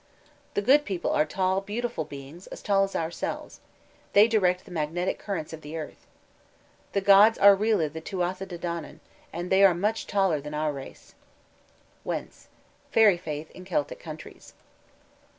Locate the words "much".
9.75-10.07